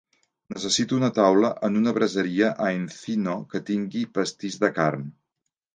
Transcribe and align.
Necessito 0.53 0.97
una 1.01 1.09
taula 1.17 1.51
en 1.69 1.77
una 1.83 1.93
braseria 1.99 2.49
a 2.69 2.73
Encino 2.79 3.39
que 3.53 3.65
tingui 3.73 4.07
pastís 4.19 4.63
de 4.67 4.77
carn. 4.81 5.11